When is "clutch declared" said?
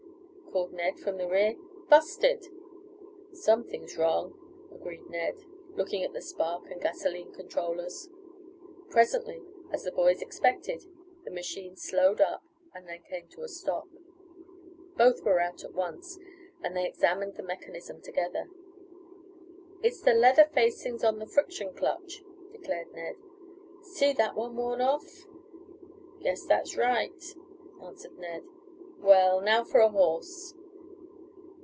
21.73-22.91